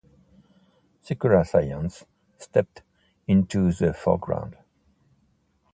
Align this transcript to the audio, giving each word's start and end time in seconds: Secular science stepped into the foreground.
Secular 1.01 1.43
science 1.43 2.05
stepped 2.39 2.81
into 3.27 3.71
the 3.71 3.93
foreground. 3.93 4.55